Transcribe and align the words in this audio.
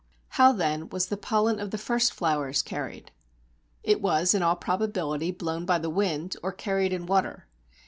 How 0.29 0.51
then 0.51 0.89
was 0.89 1.05
the 1.09 1.15
pollen 1.15 1.59
of 1.59 1.69
the 1.69 1.77
first 1.77 2.11
flowers 2.11 2.63
carried? 2.63 3.11
It 3.83 4.01
was 4.01 4.33
in 4.33 4.41
all 4.41 4.55
probability 4.55 5.29
blown 5.29 5.63
by 5.63 5.77
the 5.77 5.91
wind 5.91 6.35
or 6.41 6.51
carried 6.51 6.91
in 6.91 7.05
water. 7.05 7.45